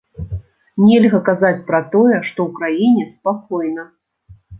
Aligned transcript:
Нельга 0.85 1.19
казаць 1.27 1.59
пра 1.67 1.81
тое, 1.95 2.15
што 2.29 2.39
ў 2.47 2.49
краіне 2.61 3.03
спакойна. 3.11 3.87